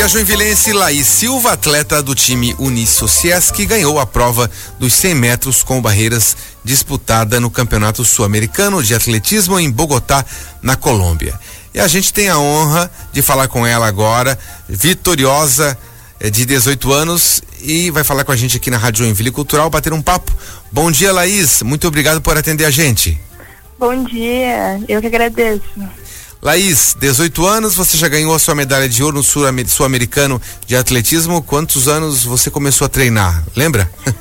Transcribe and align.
E 0.00 0.02
a 0.02 0.08
joinvilense 0.08 0.72
Laís 0.72 1.06
Silva, 1.06 1.52
atleta 1.52 2.02
do 2.02 2.14
time 2.14 2.56
Unicio 2.58 3.06
Ciesc, 3.06 3.66
ganhou 3.66 4.00
a 4.00 4.06
prova 4.06 4.50
dos 4.78 4.94
100 4.94 5.14
metros 5.14 5.62
com 5.62 5.82
barreiras 5.82 6.34
disputada 6.64 7.38
no 7.38 7.50
Campeonato 7.50 8.02
Sul-Americano 8.02 8.82
de 8.82 8.94
Atletismo 8.94 9.60
em 9.60 9.70
Bogotá, 9.70 10.24
na 10.62 10.74
Colômbia. 10.74 11.38
E 11.74 11.80
a 11.80 11.86
gente 11.86 12.14
tem 12.14 12.30
a 12.30 12.38
honra 12.38 12.90
de 13.12 13.20
falar 13.20 13.48
com 13.48 13.66
ela 13.66 13.86
agora, 13.86 14.38
vitoriosa 14.66 15.76
eh, 16.18 16.30
de 16.30 16.46
18 16.46 16.94
anos 16.94 17.42
e 17.60 17.90
vai 17.90 18.02
falar 18.02 18.24
com 18.24 18.32
a 18.32 18.36
gente 18.36 18.56
aqui 18.56 18.70
na 18.70 18.78
Rádio 18.78 19.04
Joinville 19.04 19.30
Cultural, 19.30 19.68
bater 19.68 19.92
um 19.92 20.00
papo. 20.00 20.34
Bom 20.72 20.90
dia, 20.90 21.12
Laís. 21.12 21.60
Muito 21.60 21.86
obrigado 21.86 22.22
por 22.22 22.38
atender 22.38 22.64
a 22.64 22.70
gente. 22.70 23.20
Bom 23.78 24.02
dia, 24.04 24.80
eu 24.88 24.98
que 25.02 25.08
agradeço. 25.08 25.60
Laís, 26.42 26.96
18 26.98 27.46
anos, 27.46 27.74
você 27.74 27.98
já 27.98 28.08
ganhou 28.08 28.34
a 28.34 28.38
sua 28.38 28.54
medalha 28.54 28.88
de 28.88 29.02
ouro 29.02 29.18
no 29.18 29.22
Sul-Americano 29.22 30.40
de 30.66 30.74
Atletismo. 30.74 31.42
Quantos 31.42 31.86
anos 31.86 32.24
você 32.24 32.50
começou 32.50 32.86
a 32.86 32.88
treinar? 32.88 33.44
Lembra? 33.54 33.90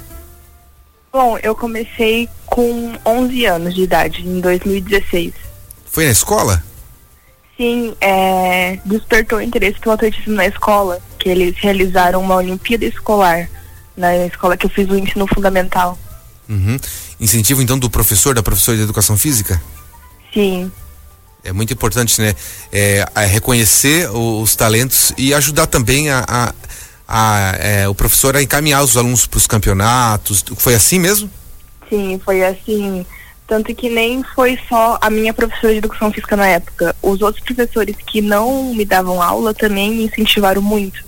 Bom, 1.14 1.38
eu 1.42 1.56
comecei 1.56 2.28
com 2.46 2.94
11 3.06 3.46
anos 3.46 3.74
de 3.74 3.84
idade, 3.84 4.28
em 4.28 4.42
2016. 4.42 5.34
Foi 5.90 6.06
na 6.06 6.12
escola? 6.12 6.62
Sim, 7.56 7.96
é, 8.02 8.80
despertou 8.86 9.42
interesse 9.42 9.80
pelo 9.80 9.96
atletismo 9.96 10.34
na 10.34 10.46
escola, 10.46 11.00
que 11.18 11.30
eles 11.30 11.56
realizaram 11.58 12.22
uma 12.22 12.36
Olimpíada 12.36 12.86
Escolar 12.86 13.50
na 13.96 14.26
escola 14.26 14.58
que 14.58 14.66
eu 14.66 14.70
fiz 14.70 14.90
o 14.90 14.98
ensino 14.98 15.26
fundamental. 15.26 15.98
Uhum. 16.50 16.78
Incentivo 17.20 17.62
então 17.62 17.80
do 17.80 17.90
professor, 17.90 18.36
da 18.36 18.44
professora 18.44 18.78
de 18.78 18.84
educação 18.84 19.18
física? 19.18 19.62
Sim. 20.34 20.72
É 21.44 21.54
muito 21.54 21.74
importante, 21.74 22.22
né? 22.22 22.36
É, 22.72 23.06
é 23.16 23.26
reconhecer 23.26 24.10
os 24.12 24.56
talentos 24.56 25.14
e 25.18 25.34
ajudar 25.34 25.68
também 25.68 26.10
a, 26.10 26.26
a, 26.28 26.54
a 27.08 27.56
é, 27.58 27.88
o 27.88 27.96
professor 27.96 28.36
a 28.36 28.42
encaminhar 28.42 28.84
os 28.84 28.98
alunos 28.98 29.26
para 29.26 29.38
os 29.38 29.48
campeonatos. 29.48 30.44
Foi 30.58 30.76
assim 30.76 31.00
mesmo? 31.00 31.30
Sim, 31.90 32.20
foi 32.24 32.44
assim. 32.44 33.06
Tanto 33.48 33.74
que 33.74 33.90
nem 33.90 34.24
foi 34.36 34.60
só 34.70 35.00
a 35.02 35.10
minha 35.10 35.34
professora 35.34 35.74
de 35.74 35.80
educação 35.80 36.12
física 36.12 36.36
na 36.36 36.46
época. 36.46 36.96
Os 37.02 37.22
outros 37.22 37.44
professores 37.44 37.96
que 38.06 38.22
não 38.22 38.76
me 38.76 38.86
davam 38.86 39.22
aula 39.22 39.54
também 39.54 39.92
me 39.92 40.04
incentivaram 40.06 40.62
muito. 40.62 41.04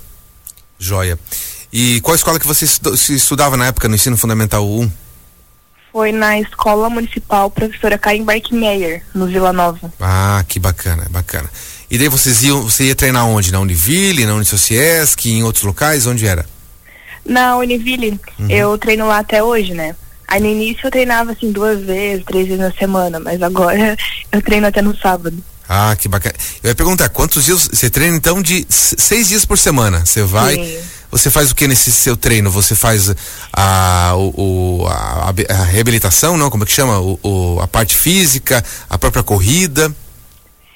Joia. 0.78 1.18
E 1.72 2.00
qual 2.00 2.14
escola 2.14 2.40
que 2.40 2.46
você 2.46 2.64
estudava 3.14 3.56
na 3.56 3.66
época 3.66 3.88
no 3.88 3.94
ensino 3.94 4.16
fundamental 4.16 4.68
1? 4.68 4.90
Foi 5.92 6.10
na 6.10 6.40
Escola 6.40 6.88
Municipal 6.88 7.50
Professora 7.50 7.98
Karim 7.98 8.24
Barkmeyer, 8.24 9.02
no 9.14 9.26
Vila 9.26 9.52
Nova. 9.52 9.92
Ah, 10.00 10.42
que 10.48 10.58
bacana, 10.58 11.06
bacana. 11.10 11.50
E 11.90 11.98
daí 11.98 12.08
vocês 12.08 12.42
iam, 12.42 12.62
você 12.62 12.84
ia 12.84 12.94
treinar 12.94 13.26
onde? 13.26 13.52
Na 13.52 13.60
Univille, 13.60 14.24
na 14.24 14.34
Unisociesc, 14.34 15.26
em 15.26 15.44
outros 15.44 15.64
locais? 15.64 16.06
Onde 16.06 16.26
era? 16.26 16.46
Na 17.26 17.58
Univille, 17.58 18.18
uhum. 18.38 18.48
eu 18.48 18.78
treino 18.78 19.06
lá 19.06 19.18
até 19.18 19.42
hoje, 19.42 19.74
né? 19.74 19.94
Aí 20.26 20.40
no 20.40 20.46
início 20.46 20.86
eu 20.86 20.90
treinava 20.90 21.32
assim 21.32 21.52
duas 21.52 21.78
vezes, 21.82 22.24
três 22.24 22.46
vezes 22.46 22.60
na 22.60 22.72
semana, 22.72 23.20
mas 23.20 23.42
agora 23.42 23.94
eu 24.32 24.40
treino 24.40 24.66
até 24.66 24.80
no 24.80 24.96
sábado. 24.96 25.36
Ah, 25.68 25.94
que 25.94 26.08
bacana. 26.08 26.34
Eu 26.62 26.68
ia 26.68 26.74
perguntar, 26.74 27.10
quantos 27.10 27.44
dias 27.44 27.68
você 27.70 27.90
treina 27.90 28.16
então 28.16 28.40
de 28.40 28.66
seis 28.68 29.28
dias 29.28 29.44
por 29.44 29.58
semana? 29.58 30.04
Você 30.06 30.22
vai. 30.22 30.54
Sim 30.54 30.91
você 31.12 31.30
faz 31.30 31.50
o 31.50 31.54
que 31.54 31.68
nesse 31.68 31.92
seu 31.92 32.16
treino? 32.16 32.50
Você 32.50 32.74
faz 32.74 33.14
a, 33.52 34.14
o, 34.16 34.86
a, 34.88 35.34
a 35.50 35.64
reabilitação, 35.64 36.38
não? 36.38 36.48
Como 36.48 36.64
é 36.64 36.66
que 36.66 36.72
chama? 36.72 36.98
O, 36.98 37.20
o, 37.22 37.60
a 37.60 37.68
parte 37.68 37.94
física, 37.94 38.64
a 38.88 38.96
própria 38.96 39.22
corrida? 39.22 39.94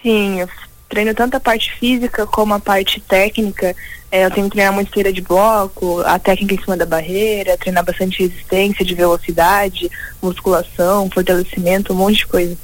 Sim, 0.02 0.40
eu 0.40 0.48
treino 0.90 1.14
tanto 1.14 1.38
a 1.38 1.40
parte 1.40 1.72
física 1.80 2.26
como 2.26 2.52
a 2.52 2.60
parte 2.60 3.00
técnica. 3.00 3.74
É, 4.12 4.26
eu 4.26 4.30
tenho 4.30 4.46
que 4.46 4.52
treinar 4.52 4.74
muito 4.74 4.88
esteira 4.88 5.10
de 5.10 5.22
bloco, 5.22 6.02
a 6.02 6.18
técnica 6.18 6.54
em 6.54 6.60
cima 6.60 6.76
da 6.76 6.84
barreira, 6.84 7.56
treinar 7.56 7.82
bastante 7.82 8.22
resistência 8.22 8.84
de 8.84 8.94
velocidade, 8.94 9.90
musculação, 10.20 11.08
fortalecimento, 11.10 11.94
um 11.94 11.96
monte 11.96 12.18
de 12.18 12.26
coisa. 12.26 12.58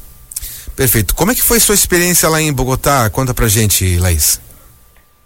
Perfeito. 0.77 1.15
Como 1.15 1.33
é 1.33 1.35
que 1.35 1.43
foi 1.43 1.59
sua 1.59 1.75
experiência 1.75 2.29
lá 2.29 2.41
em 2.41 2.53
Bogotá? 2.53 3.09
Conta 3.09 3.33
pra 3.33 3.49
gente, 3.49 3.97
Laís. 3.97 4.39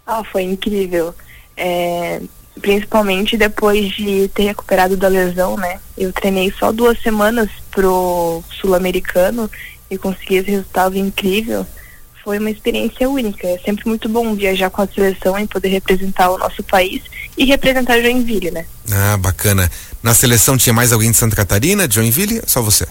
Ah, 0.05 0.23
foi 0.23 0.43
incrível. 0.43 1.13
É, 1.57 2.21
principalmente 2.61 3.37
depois 3.37 3.91
de 3.91 4.27
ter 4.29 4.43
recuperado 4.43 4.95
da 4.97 5.07
lesão, 5.07 5.57
né? 5.57 5.79
Eu 5.97 6.11
treinei 6.11 6.53
só 6.57 6.71
duas 6.71 6.99
semanas 7.01 7.49
pro 7.71 8.43
sul-americano 8.59 9.49
e 9.89 9.97
consegui 9.97 10.35
esse 10.35 10.51
resultado 10.51 10.97
incrível. 10.97 11.65
Foi 12.23 12.39
uma 12.39 12.51
experiência 12.51 13.09
única. 13.09 13.47
É 13.47 13.57
sempre 13.59 13.87
muito 13.87 14.09
bom 14.09 14.35
viajar 14.35 14.69
com 14.69 14.81
a 14.81 14.87
seleção 14.87 15.39
e 15.39 15.47
poder 15.47 15.69
representar 15.69 16.29
o 16.29 16.37
nosso 16.37 16.61
país 16.61 17.01
e 17.37 17.45
representar 17.45 18.01
Joinville, 18.01 18.51
né? 18.51 18.65
Ah, 18.91 19.17
bacana. 19.17 19.71
Na 20.03 20.13
seleção 20.13 20.57
tinha 20.57 20.73
mais 20.73 20.91
alguém 20.91 21.11
de 21.11 21.17
Santa 21.17 21.35
Catarina, 21.35 21.87
de 21.87 21.95
Joinville? 21.95 22.41
Só 22.45 22.61
você? 22.61 22.85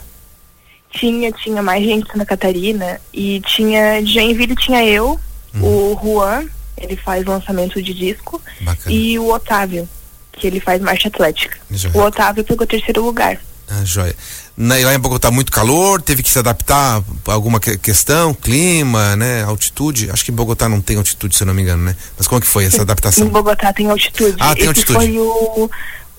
Tinha, 0.91 1.31
tinha 1.33 1.63
mais 1.63 1.85
gente 1.85 2.07
de 2.07 2.13
Santa 2.13 2.25
Catarina 2.25 3.01
e 3.13 3.41
tinha 3.41 4.01
de 4.03 4.15
Joinville 4.15 4.57
tinha 4.57 4.83
eu, 4.85 5.21
uhum. 5.55 5.93
o 5.93 6.01
Juan 6.03 6.47
ele 6.77 6.97
faz 6.97 7.25
lançamento 7.25 7.83
de 7.83 7.95
disco. 7.95 8.41
Bacana. 8.61 8.95
E 8.95 9.19
o 9.19 9.33
Otávio, 9.33 9.89
que 10.33 10.47
ele 10.47 10.61
faz 10.61 10.81
marcha 10.81 11.09
atlética. 11.09 11.57
Joia. 11.71 11.97
O 11.97 12.01
Otávio 12.01 12.45
pegou 12.45 12.67
terceiro 12.67 13.05
lugar. 13.05 13.39
Ah, 13.69 13.85
joia. 13.85 14.15
Na, 14.57 14.77
lá 14.77 14.95
em 14.95 14.99
Bogotá 14.99 15.31
muito 15.31 15.53
calor, 15.53 16.01
teve 16.01 16.23
que 16.23 16.31
se 16.31 16.39
adaptar 16.39 17.03
a 17.27 17.33
alguma 17.33 17.59
que, 17.59 17.77
questão, 17.77 18.33
clima, 18.33 19.17
né, 19.17 19.43
altitude. 19.43 20.11
Acho 20.11 20.25
que 20.25 20.31
em 20.31 20.35
Bogotá 20.35 20.69
não 20.69 20.81
tem 20.81 20.97
altitude, 20.97 21.37
se 21.37 21.43
eu 21.43 21.47
não 21.47 21.55
me 21.55 21.63
engano, 21.63 21.85
né? 21.85 21.97
Mas 22.17 22.27
como 22.27 22.41
que 22.41 22.47
foi 22.47 22.65
essa 22.65 22.83
adaptação? 22.83 23.27
Em 23.27 23.29
Bogotá 23.29 23.73
tem 23.73 23.91
altitude. 23.91 24.37
Ah, 24.39 24.55
tem 24.55 24.63
Esse 24.63 24.69
altitude. 24.69 24.99
foi 24.99 25.19
o, 25.19 25.71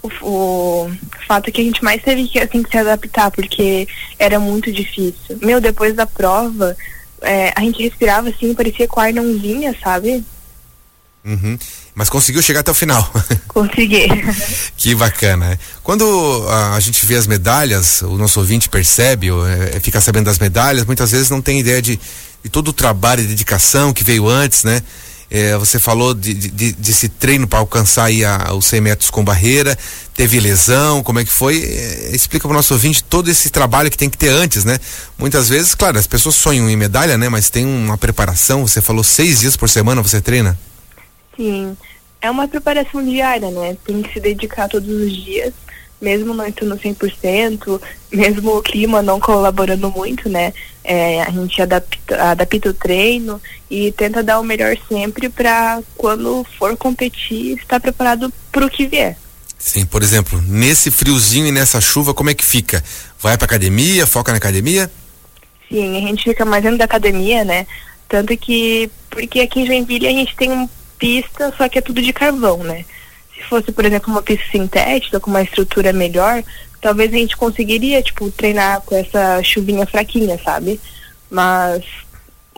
o, 0.04 0.10
o, 0.22 0.92
fato 1.26 1.52
que 1.52 1.62
a 1.62 1.64
gente 1.64 1.84
mais 1.84 2.02
teve 2.04 2.28
que, 2.28 2.38
assim, 2.38 2.62
que 2.62 2.70
se 2.70 2.78
adaptar, 2.78 3.32
porque 3.32 3.88
era 4.20 4.40
muito 4.40 4.72
difícil. 4.72 5.40
Meu, 5.42 5.62
depois 5.62 5.96
da 5.96 6.06
prova, 6.06 6.76
é, 7.22 7.54
a 7.56 7.62
gente 7.62 7.82
respirava 7.82 8.30
assim, 8.30 8.54
parecia 8.54 8.88
que 8.88 8.96
o 8.96 9.02
ar 9.02 9.14
não 9.14 9.38
vinha, 9.38 9.76
sabe? 9.82 10.24
Uhum. 11.26 11.58
Mas 11.94 12.10
conseguiu 12.10 12.42
chegar 12.42 12.62
até 12.62 12.72
o 12.72 12.76
final. 12.76 13.12
Consegui. 13.48 14.08
que 14.78 14.96
bacana. 14.96 15.60
Quando 15.84 16.48
a, 16.50 16.80
gente 16.80 17.06
vê 17.06 17.16
as 17.16 17.28
medalhas, 17.28 18.02
o 18.02 18.18
nosso 18.18 18.40
ouvinte 18.40 18.70
percebe, 18.70 19.28
é, 19.30 19.80
fica 19.82 20.00
sabendo 20.00 20.26
das 20.26 20.40
medalhas, 20.40 20.86
muitas 20.86 21.12
vezes 21.12 21.30
não 21.30 21.42
tem 21.42 21.60
ideia 21.60 21.82
de, 21.82 22.00
de 22.44 22.50
todo 22.50 22.70
o 22.70 22.74
trabalho 22.74 23.24
e 23.24 23.28
dedicação 23.28 23.92
que 23.92 24.04
veio 24.04 24.28
antes, 24.30 24.64
né? 24.64 24.82
É, 25.30 25.58
você 25.58 25.78
falou 25.78 26.14
de, 26.14 26.34
de, 26.34 26.72
desse 26.72 27.10
treino 27.10 27.46
para 27.46 27.60
alcançar 27.60 28.06
aí 28.06 28.24
a, 28.24 28.54
os 28.54 28.66
100 28.66 28.80
metros 28.80 29.10
com 29.10 29.26
barreira, 29.26 29.78
teve 30.14 30.40
lesão, 30.40 31.04
como 31.04 31.20
é 31.20 31.26
que 31.26 31.32
foi? 31.32 31.62
É, 31.62 32.12
explica 32.14 32.48
para 32.48 32.54
o 32.54 32.58
nosso 32.58 32.74
ouvinte 32.74 33.04
todo 33.04 33.30
esse 33.30 33.50
trabalho 33.50 33.92
que 33.92 33.98
tem 33.98 34.10
que 34.10 34.18
ter 34.18 34.30
antes, 34.30 34.64
né? 34.64 34.80
Muitas 35.18 35.50
vezes, 35.50 35.76
claro, 35.76 36.00
as 36.00 36.08
pessoas 36.08 36.36
sonham 36.36 36.70
em 36.70 36.78
medalha, 36.78 37.18
né? 37.18 37.28
Mas 37.28 37.50
tem 37.50 37.66
uma 37.66 37.98
preparação, 37.98 38.66
você 38.66 38.80
falou 38.80 39.04
seis 39.04 39.42
dias 39.42 39.58
por 39.58 39.68
semana 39.68 40.02
você 40.02 40.22
treina? 40.22 40.58
Sim, 41.38 41.78
é 42.20 42.30
uma 42.30 42.48
preparação 42.48 43.04
diária, 43.04 43.50
né? 43.52 43.78
Tem 43.86 44.02
que 44.02 44.12
se 44.12 44.20
dedicar 44.20 44.68
todos 44.68 44.90
os 44.90 45.16
dias, 45.16 45.54
mesmo 46.02 46.34
não 46.34 46.46
estando 46.46 46.76
100%, 46.76 47.80
mesmo 48.12 48.58
o 48.58 48.62
clima 48.62 49.02
não 49.02 49.20
colaborando 49.20 49.90
muito, 49.92 50.28
né? 50.28 50.52
É, 50.84 51.22
a 51.22 51.30
gente 51.30 51.62
adapta, 51.62 52.32
adapta 52.32 52.70
o 52.70 52.74
treino 52.74 53.40
e 53.70 53.92
tenta 53.92 54.24
dar 54.24 54.40
o 54.40 54.44
melhor 54.44 54.76
sempre 54.90 55.30
para 55.30 55.82
quando 55.96 56.46
for 56.58 56.76
competir 56.76 57.58
estar 57.58 57.80
preparado 57.80 58.34
para 58.52 58.66
o 58.66 58.70
que 58.70 58.88
vier. 58.88 59.18
Sim, 59.60 59.86
por 59.86 60.02
exemplo, 60.02 60.42
nesse 60.48 60.90
friozinho 60.90 61.48
e 61.48 61.52
nessa 61.52 61.82
chuva, 61.82 62.14
como 62.14 62.30
é 62.30 62.34
que 62.34 62.46
fica? 62.46 62.84
Vai 63.20 63.38
para 63.38 63.46
academia, 63.46 64.08
foca 64.08 64.32
na 64.32 64.38
academia? 64.38 64.90
Sim, 65.70 65.98
a 65.98 66.08
gente 66.08 66.24
fica 66.24 66.46
mais 66.46 66.64
dentro 66.64 66.78
da 66.78 66.86
academia, 66.86 67.44
né? 67.44 67.68
Tanto 68.08 68.38
que, 68.38 68.90
porque 69.10 69.42
aqui 69.42 69.62
em 69.62 69.66
Joinville 69.66 70.08
a 70.08 70.12
gente 70.12 70.36
tem 70.36 70.52
um 70.52 70.70
pista, 70.98 71.54
só 71.58 71.68
que 71.70 71.80
é 71.80 71.82
tudo 71.82 72.02
de 72.02 72.14
carvão, 72.14 72.58
né? 72.64 72.86
Se 73.36 73.44
fosse, 73.44 73.72
por 73.72 73.86
exemplo, 73.86 74.12
uma 74.12 74.22
pista 74.22 74.46
sintética 74.52 75.20
com 75.20 75.30
uma 75.30 75.44
estrutura 75.44 75.94
melhor, 75.94 76.44
talvez 76.82 77.14
a 77.14 77.18
gente 77.18 77.38
conseguiria, 77.38 78.02
tipo, 78.02 78.30
treinar 78.32 78.82
com 78.82 78.96
essa 78.96 79.42
chuvinha 79.44 79.86
fraquinha, 79.86 80.40
sabe? 80.44 80.80
Mas 81.30 81.84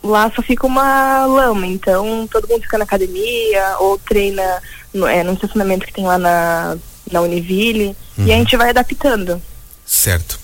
lá 0.04 0.32
só 0.34 0.42
fica 0.42 0.66
uma 0.66 1.26
lama, 1.26 1.66
então 1.68 2.28
todo 2.32 2.48
mundo 2.48 2.62
fica 2.62 2.78
na 2.78 2.84
academia 2.84 3.76
ou 3.80 3.98
treina 3.98 4.62
no, 4.94 5.06
é, 5.06 5.24
no 5.24 5.34
estacionamento 5.34 5.86
que 5.86 5.94
tem 5.94 6.06
lá 6.06 6.18
na, 6.18 6.78
na 7.12 7.22
Univille 7.22 7.96
uhum. 8.18 8.26
e 8.26 8.32
a 8.32 8.36
uhum. 8.36 8.40
gente 8.40 8.56
vai 8.56 8.70
adaptando. 8.70 9.42
Certo. 9.86 10.40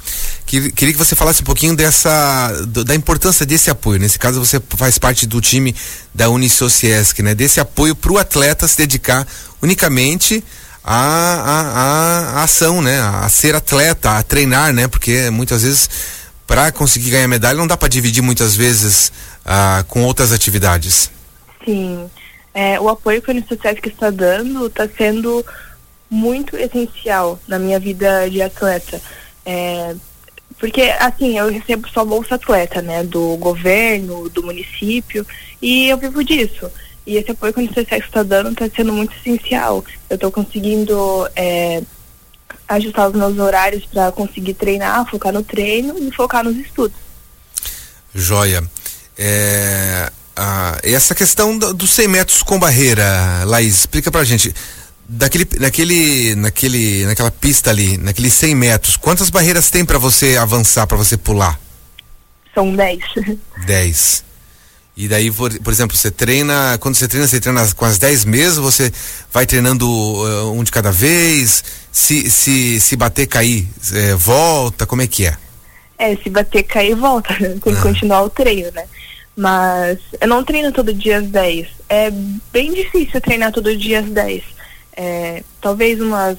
Queria 0.71 0.93
que 0.93 0.99
você 0.99 1.15
falasse 1.15 1.41
um 1.41 1.45
pouquinho 1.45 1.75
dessa 1.75 2.51
do, 2.67 2.83
da 2.83 2.95
importância 2.95 3.45
desse 3.45 3.69
apoio. 3.69 3.99
Nesse 3.99 4.19
caso, 4.19 4.39
você 4.39 4.61
faz 4.77 4.97
parte 4.97 5.25
do 5.25 5.41
time 5.41 5.75
da 6.13 6.29
Unisociesc, 6.29 7.21
né? 7.21 7.35
Desse 7.35 7.59
apoio 7.59 7.95
para 7.95 8.11
o 8.11 8.17
atleta 8.17 8.67
se 8.67 8.77
dedicar 8.77 9.27
unicamente 9.61 10.43
à, 10.83 12.33
à, 12.35 12.43
ação, 12.43 12.81
né? 12.81 12.99
A, 13.01 13.27
ser 13.29 13.55
atleta, 13.55 14.17
a 14.17 14.23
treinar, 14.23 14.73
né? 14.73 14.87
Porque 14.87 15.29
muitas 15.29 15.63
vezes 15.63 15.89
para 16.47 16.71
conseguir 16.71 17.09
ganhar 17.09 17.27
medalha 17.27 17.57
não 17.57 17.67
dá 17.67 17.75
para 17.75 17.87
dividir 17.87 18.21
muitas 18.21 18.55
vezes 18.55 19.11
ah, 19.45 19.83
com 19.87 20.03
outras 20.03 20.31
atividades. 20.31 21.09
Sim. 21.65 22.09
É, 22.53 22.79
o 22.79 22.87
apoio 22.87 23.21
que 23.21 23.31
a 23.31 23.33
Unisociesc 23.33 23.85
está 23.87 24.09
dando 24.09 24.67
está 24.67 24.87
sendo 24.87 25.45
muito 26.09 26.55
essencial 26.55 27.39
na 27.47 27.59
minha 27.59 27.79
vida 27.79 28.29
de 28.29 28.41
atleta. 28.41 29.01
É, 29.45 29.95
porque, 30.59 30.81
assim, 30.99 31.37
eu 31.37 31.49
recebo 31.49 31.87
só 31.89 32.05
Bolsa 32.05 32.35
Atleta, 32.35 32.81
né, 32.81 33.03
do 33.03 33.35
governo, 33.37 34.29
do 34.29 34.43
município, 34.43 35.25
e 35.61 35.89
eu 35.89 35.97
vivo 35.97 36.23
disso. 36.23 36.71
E 37.05 37.17
esse 37.17 37.31
apoio 37.31 37.53
que 37.53 37.59
a 37.59 37.63
Unicef 37.63 37.93
está 37.93 38.23
dando 38.23 38.51
está 38.51 38.67
sendo 38.75 38.91
muito 38.91 39.15
essencial. 39.15 39.83
Eu 40.09 40.15
estou 40.15 40.31
conseguindo 40.31 41.29
é, 41.35 41.83
ajustar 42.67 43.09
os 43.09 43.15
meus 43.15 43.37
horários 43.37 43.85
para 43.85 44.11
conseguir 44.11 44.55
treinar, 44.55 45.07
focar 45.09 45.31
no 45.31 45.43
treino 45.43 45.95
e 45.99 46.11
focar 46.11 46.43
nos 46.43 46.55
estudos. 46.57 46.97
Joia. 48.13 48.63
É, 49.17 50.11
a, 50.35 50.79
essa 50.83 51.13
questão 51.13 51.57
dos 51.57 51.73
do 51.73 51.87
100 51.87 52.07
metros 52.07 52.43
com 52.43 52.57
barreira, 52.57 53.43
Laís, 53.45 53.75
explica 53.75 54.11
pra 54.11 54.23
gente. 54.23 54.53
Daquele, 55.07 55.47
naquele, 55.59 56.35
naquele, 56.35 57.05
naquela 57.05 57.29
pista 57.29 57.69
ali, 57.69 57.95
naqueles 57.97 58.33
100 58.33 58.55
metros, 58.55 58.97
quantas 58.97 59.29
barreiras 59.29 59.69
tem 59.69 59.85
para 59.85 59.99
você 59.99 60.35
avançar, 60.35 60.87
para 60.87 60.97
você 60.97 61.15
pular? 61.15 61.59
São 62.55 62.75
10. 62.75 63.03
10. 63.67 64.25
E 64.97 65.07
daí, 65.07 65.29
por, 65.29 65.53
por, 65.59 65.73
exemplo, 65.73 65.95
você 65.95 66.09
treina, 66.09 66.77
quando 66.79 66.95
você 66.95 67.07
treina, 67.07 67.27
você 67.27 67.39
treina 67.39 67.69
com 67.73 67.85
as 67.85 67.97
10 67.97 68.25
mesmo, 68.25 68.63
você 68.63 68.91
vai 69.31 69.45
treinando 69.45 69.87
uh, 69.87 70.51
um 70.53 70.63
de 70.63 70.71
cada 70.71 70.91
vez, 70.91 71.63
se, 71.91 72.29
se, 72.31 72.79
se 72.79 72.95
bater, 72.95 73.27
cair, 73.27 73.67
é, 73.93 74.15
volta, 74.15 74.85
como 74.85 75.01
é 75.01 75.07
que 75.07 75.25
é? 75.25 75.37
É, 75.97 76.15
se 76.15 76.29
bater, 76.29 76.63
cair, 76.63 76.95
volta, 76.95 77.33
tem 77.37 77.59
que 77.59 77.69
ah. 77.69 77.81
continuar 77.81 78.23
o 78.23 78.29
treino, 78.29 78.71
né? 78.71 78.85
Mas 79.35 79.99
eu 80.19 80.27
não 80.29 80.43
treino 80.45 80.71
todo 80.71 80.93
dia 80.93 81.17
às 81.17 81.27
10. 81.27 81.67
É 81.89 82.09
bem 82.53 82.73
difícil 82.73 83.19
treinar 83.19 83.51
todo 83.51 83.75
dia 83.75 83.99
às 83.99 84.05
10. 84.05 84.54
É, 84.95 85.43
talvez 85.59 85.99
umas 85.99 86.37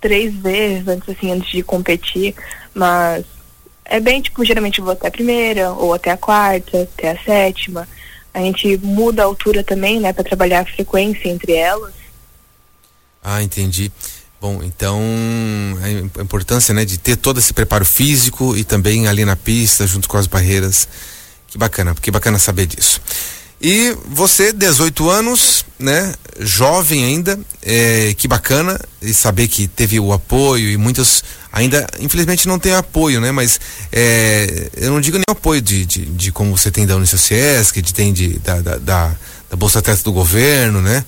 três 0.00 0.34
vezes 0.34 0.86
antes, 0.86 1.08
assim, 1.08 1.30
antes 1.30 1.50
de 1.50 1.62
competir, 1.62 2.34
mas 2.74 3.24
é 3.84 4.00
bem, 4.00 4.20
tipo, 4.20 4.44
geralmente 4.44 4.78
eu 4.78 4.84
vou 4.84 4.92
até 4.92 5.08
a 5.08 5.10
primeira, 5.10 5.72
ou 5.72 5.94
até 5.94 6.10
a 6.10 6.16
quarta, 6.16 6.82
até 6.82 7.12
a 7.12 7.24
sétima. 7.24 7.88
A 8.32 8.40
gente 8.40 8.76
muda 8.78 9.22
a 9.22 9.26
altura 9.26 9.62
também, 9.62 10.00
né, 10.00 10.12
para 10.12 10.24
trabalhar 10.24 10.60
a 10.60 10.64
frequência 10.64 11.28
entre 11.28 11.52
elas. 11.52 11.94
Ah, 13.22 13.42
entendi. 13.42 13.92
Bom, 14.40 14.62
então 14.62 15.00
a 16.16 16.20
importância, 16.20 16.74
né, 16.74 16.84
de 16.84 16.98
ter 16.98 17.16
todo 17.16 17.38
esse 17.38 17.54
preparo 17.54 17.84
físico 17.84 18.54
e 18.54 18.62
também 18.62 19.08
ali 19.08 19.24
na 19.24 19.36
pista, 19.36 19.86
junto 19.86 20.06
com 20.06 20.18
as 20.18 20.26
barreiras. 20.26 20.86
Que 21.46 21.56
bacana, 21.56 21.94
que 21.94 22.10
bacana 22.10 22.38
saber 22.38 22.66
disso. 22.66 23.00
E 23.66 23.96
você, 24.04 24.52
18 24.52 25.08
anos, 25.08 25.64
né? 25.78 26.12
Jovem 26.38 27.02
ainda, 27.02 27.40
é, 27.62 28.12
que 28.12 28.28
bacana 28.28 28.78
e 29.00 29.14
saber 29.14 29.48
que 29.48 29.66
teve 29.66 29.98
o 29.98 30.12
apoio 30.12 30.68
e 30.68 30.76
muitos 30.76 31.24
ainda, 31.50 31.86
infelizmente, 31.98 32.46
não 32.46 32.58
tem 32.58 32.74
apoio, 32.74 33.22
né? 33.22 33.32
Mas 33.32 33.58
é, 33.90 34.68
eu 34.76 34.90
não 34.90 35.00
digo 35.00 35.16
nem 35.16 35.24
apoio 35.30 35.62
de, 35.62 35.86
de, 35.86 36.04
de, 36.04 36.30
como 36.30 36.54
você 36.54 36.70
tem 36.70 36.84
da 36.84 36.94
Unicesc, 36.94 37.80
de 37.80 37.94
tem 37.94 38.12
de, 38.12 38.38
da, 38.40 38.60
da, 38.60 38.76
da, 38.76 39.16
da 39.48 39.56
Bolsa 39.56 39.78
Atleta 39.78 40.02
do 40.02 40.12
governo, 40.12 40.82
né? 40.82 41.02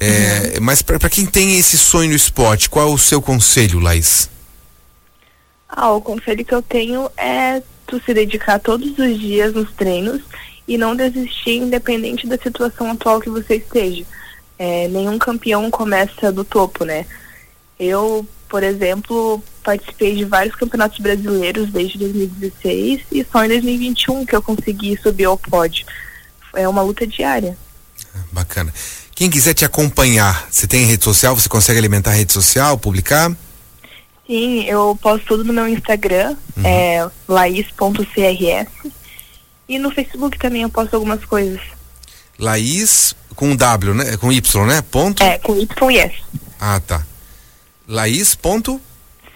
É, 0.00 0.54
uhum. 0.54 0.64
Mas 0.64 0.80
para 0.80 1.10
quem 1.10 1.26
tem 1.26 1.58
esse 1.58 1.76
sonho 1.76 2.08
no 2.08 2.16
esporte, 2.16 2.70
qual 2.70 2.88
é 2.88 2.94
o 2.94 2.96
seu 2.96 3.20
conselho, 3.20 3.78
Laís? 3.78 4.30
Ah, 5.68 5.90
o 5.90 6.00
conselho 6.00 6.46
que 6.46 6.54
eu 6.54 6.62
tenho 6.62 7.10
é 7.14 7.62
tu 7.86 8.00
se 8.06 8.14
dedicar 8.14 8.58
todos 8.58 8.98
os 8.98 9.20
dias 9.20 9.52
nos 9.52 9.70
treinos 9.72 10.22
e 10.70 10.78
não 10.78 10.94
desistir 10.94 11.56
independente 11.56 12.28
da 12.28 12.38
situação 12.38 12.92
atual 12.92 13.20
que 13.20 13.28
você 13.28 13.56
esteja. 13.56 14.04
É, 14.56 14.86
nenhum 14.86 15.18
campeão 15.18 15.68
começa 15.68 16.30
do 16.30 16.44
topo, 16.44 16.84
né? 16.84 17.06
Eu, 17.76 18.24
por 18.48 18.62
exemplo, 18.62 19.42
participei 19.64 20.14
de 20.14 20.24
vários 20.24 20.54
campeonatos 20.54 21.00
brasileiros 21.00 21.70
desde 21.70 21.98
2016 21.98 23.00
e 23.10 23.26
só 23.32 23.44
em 23.44 23.48
2021 23.48 24.24
que 24.24 24.36
eu 24.36 24.40
consegui 24.40 24.96
subir 25.02 25.24
ao 25.24 25.36
pódio. 25.36 25.84
É 26.54 26.68
uma 26.68 26.82
luta 26.82 27.04
diária. 27.04 27.58
Bacana. 28.30 28.72
Quem 29.12 29.28
quiser 29.28 29.54
te 29.54 29.64
acompanhar, 29.64 30.46
você 30.48 30.68
tem 30.68 30.84
rede 30.84 31.02
social? 31.02 31.34
Você 31.34 31.48
consegue 31.48 31.80
alimentar 31.80 32.10
a 32.10 32.14
rede 32.14 32.32
social, 32.32 32.78
publicar? 32.78 33.36
Sim, 34.24 34.62
eu 34.66 34.96
posto 35.02 35.26
tudo 35.26 35.42
no 35.42 35.52
meu 35.52 35.66
Instagram, 35.66 36.36
uhum. 36.56 36.64
é 36.64 37.10
laís.crs 37.26 38.99
e 39.70 39.78
no 39.78 39.90
Facebook 39.92 40.36
também 40.36 40.62
eu 40.62 40.68
posto 40.68 40.94
algumas 40.94 41.24
coisas. 41.24 41.60
Laís 42.36 43.14
com 43.36 43.54
W, 43.54 43.94
né? 43.94 44.16
Com 44.16 44.32
Y, 44.32 44.66
né? 44.66 44.82
Ponto? 44.82 45.22
É, 45.22 45.38
com 45.38 45.56
Y 45.56 45.92
e 45.92 45.98
S. 45.98 46.16
Ah, 46.58 46.80
tá. 46.84 47.06
Laís 47.86 48.34
ponto? 48.34 48.80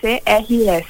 C-R-S. 0.01 0.89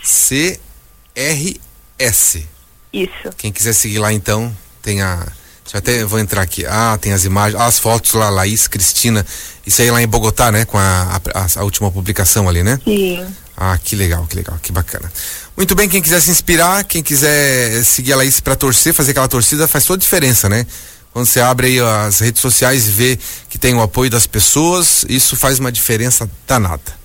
C-R-S. 1.14 2.48
Isso. 2.90 3.30
Quem 3.36 3.52
quiser 3.52 3.74
seguir 3.74 3.98
lá 3.98 4.10
então, 4.14 4.50
tem 4.80 5.02
a. 5.02 5.16
Deixa 5.62 5.76
eu 5.76 5.78
até 5.78 6.04
vou 6.04 6.18
entrar 6.18 6.40
aqui. 6.40 6.64
Ah, 6.64 6.96
tem 6.98 7.12
as 7.12 7.24
imagens, 7.26 7.60
as 7.60 7.78
fotos 7.78 8.14
lá, 8.14 8.30
Laís, 8.30 8.66
Cristina. 8.66 9.26
Isso 9.66 9.82
aí 9.82 9.90
lá 9.90 10.00
em 10.00 10.08
Bogotá, 10.08 10.50
né? 10.50 10.64
Com 10.64 10.78
a, 10.78 11.20
a, 11.34 11.46
a 11.60 11.64
última 11.64 11.90
publicação 11.90 12.48
ali, 12.48 12.62
né? 12.62 12.80
Sim. 12.82 13.26
Ah, 13.56 13.78
que 13.78 13.94
legal, 13.94 14.26
que 14.26 14.36
legal, 14.36 14.58
que 14.60 14.72
bacana. 14.72 15.10
Muito 15.56 15.74
bem, 15.74 15.88
quem 15.88 16.02
quiser 16.02 16.20
se 16.20 16.30
inspirar, 16.30 16.84
quem 16.84 17.02
quiser 17.02 17.84
seguir 17.84 18.12
a 18.12 18.16
Laís 18.16 18.40
para 18.40 18.56
torcer, 18.56 18.92
fazer 18.92 19.12
aquela 19.12 19.28
torcida, 19.28 19.68
faz 19.68 19.84
toda 19.84 19.98
a 19.98 20.00
diferença, 20.00 20.48
né? 20.48 20.66
Quando 21.12 21.26
você 21.26 21.40
abre 21.40 21.68
aí 21.68 21.80
as 21.80 22.18
redes 22.18 22.42
sociais 22.42 22.88
e 22.88 22.90
vê 22.90 23.18
que 23.48 23.56
tem 23.56 23.72
o 23.72 23.80
apoio 23.80 24.10
das 24.10 24.26
pessoas, 24.26 25.04
isso 25.08 25.36
faz 25.36 25.60
uma 25.60 25.70
diferença 25.70 26.28
danada. 26.44 27.04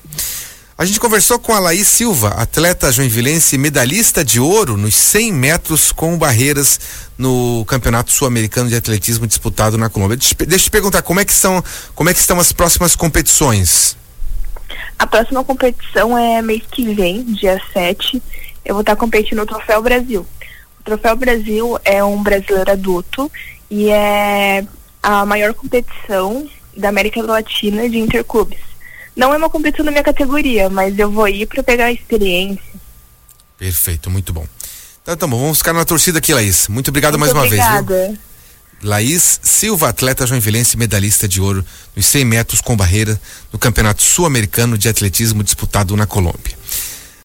A 0.76 0.86
gente 0.86 1.00
conversou 1.00 1.38
com 1.38 1.54
a 1.54 1.60
Laís 1.60 1.88
Silva, 1.90 2.30
atleta 2.30 2.90
joinvilense 2.90 3.58
medalhista 3.58 4.24
de 4.24 4.40
ouro 4.40 4.78
nos 4.78 4.96
100 4.96 5.34
metros 5.34 5.92
com 5.92 6.18
barreiras 6.18 6.80
no 7.18 7.66
Campeonato 7.68 8.14
Sul-Americano 8.14 8.70
de 8.70 8.78
Atletismo 8.78 9.28
disputado 9.28 9.78
na 9.78 9.90
Colômbia. 9.90 10.16
Deixa, 10.16 10.36
eu 10.40 10.58
te 10.58 10.72
perguntar, 10.72 11.02
como 11.02 11.20
é 11.20 11.26
que 11.26 11.34
são, 11.34 11.62
como 11.94 12.10
é 12.10 12.14
que 12.14 12.20
estão 12.22 12.40
as 12.40 12.54
próximas 12.54 12.96
competições? 12.96 13.98
A 14.98 15.08
próxima 15.08 15.44
competição 15.44 16.18
é 16.18 16.42
mês 16.42 16.64
que 16.70 16.94
vem, 16.94 17.24
dia 17.24 17.62
7. 17.74 18.22
Eu 18.66 18.76
vou 18.76 18.82
estar 18.82 18.96
competindo 18.96 19.40
no 19.40 19.46
Troféu 19.46 19.82
Brasil. 19.82 20.26
O 20.80 20.84
Troféu 20.84 21.16
Brasil 21.16 21.80
é 21.84 22.04
um 22.04 22.22
brasileiro 22.22 22.72
adulto 22.72 23.32
e 23.70 23.90
é 23.90 24.66
a 25.02 25.26
maior 25.26 25.54
competição 25.54 26.48
da 26.76 26.90
América 26.90 27.22
Latina 27.22 27.90
de 27.90 27.98
interclubes. 27.98 28.60
Não 29.16 29.34
é 29.34 29.38
uma 29.38 29.50
competição 29.50 29.86
da 29.86 29.92
minha 29.92 30.04
categoria, 30.04 30.70
mas 30.70 30.98
eu 30.98 31.12
vou 31.12 31.28
ir 31.28 31.46
para 31.46 31.62
pegar 31.62 31.86
a 31.86 31.92
experiência. 31.92 32.64
Perfeito, 33.58 34.10
muito 34.10 34.32
bom. 34.32 34.48
Então, 35.02 35.18
tá 35.18 35.28
bom, 35.28 35.40
vamos 35.40 35.58
ficar 35.58 35.74
na 35.74 35.84
torcida 35.84 36.20
aqui, 36.20 36.34
Laís. 36.34 36.68
Muito 36.68 36.90
obrigado 36.90 37.18
muito 37.18 37.36
mais 37.36 37.48
obrigada. 37.48 37.82
uma 37.82 37.84
vez. 37.84 38.10
Viu? 38.12 38.29
Laís 38.82 39.40
Silva, 39.44 39.90
atleta 39.90 40.26
joinvilense 40.26 40.78
medalhista 40.78 41.28
de 41.28 41.42
ouro 41.42 41.66
nos 41.96 42.06
100 42.06 42.26
metros 42.26 42.62
com 42.62 42.78
barreira 42.78 43.20
no 43.52 43.60
Campeonato 43.60 44.02
Sul-Americano 44.02 44.78
de 44.78 44.88
Atletismo 44.88 45.44
disputado 45.44 45.96
na 45.98 46.06
Colômbia. 46.06 46.58